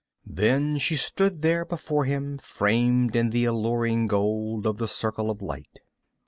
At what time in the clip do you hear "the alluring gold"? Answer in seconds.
3.29-4.65